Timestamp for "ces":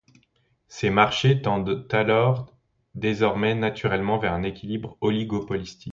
0.67-0.89